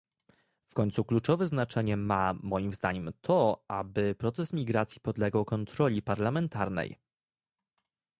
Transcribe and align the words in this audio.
W 0.67 0.73
końcu 0.73 1.05
kluczowe 1.05 1.47
znaczenie 1.47 1.97
ma, 1.97 2.33
moim 2.43 2.73
zdaniem 2.73 3.11
to, 3.21 3.63
aby 3.67 4.15
proces 4.15 4.53
migracji 4.53 5.01
podlegał 5.01 5.45
kontroli 5.45 6.01
parlamentarnej 6.01 6.97